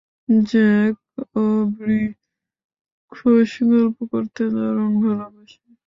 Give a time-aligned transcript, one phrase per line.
[0.43, 1.99] Jack এবং Bree
[3.11, 5.59] খোশগল্প করতে দারুণ ভালোবাসে!